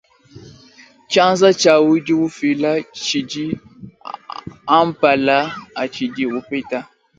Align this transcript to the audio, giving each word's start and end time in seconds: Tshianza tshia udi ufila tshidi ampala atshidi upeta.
Tshianza 1.09 1.47
tshia 1.59 1.73
udi 1.91 2.13
ufila 2.27 2.71
tshidi 2.99 3.45
ampala 4.77 5.37
atshidi 5.83 6.23
upeta. 6.39 6.79